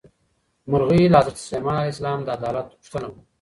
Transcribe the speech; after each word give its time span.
مرغۍ 0.71 1.03
له 1.11 1.17
حضرت 1.21 1.37
سلیمان 1.47 1.75
علیه 1.81 1.93
السلام 1.95 2.19
د 2.23 2.27
عدالت 2.37 2.67
غوښتنه 2.77 3.05
وکړه. 3.07 3.23